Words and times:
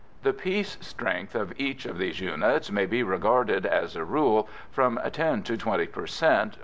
The 0.23 0.33
peace 0.33 0.79
strength 0.81 1.35
of 1.35 1.53
each 1.59 1.85
of 1.85 1.99
these 1.99 2.19
units 2.19 2.71
may 2.71 2.87
be 2.87 3.03
regarded, 3.03 3.67
as 3.67 3.95
a 3.95 4.03
rule, 4.03 4.49
as 4.49 4.73
from 4.73 4.97
10 5.11 5.43
to 5.43 5.55
20 5.57 5.85
per 5.85 6.07
cent. 6.07 6.57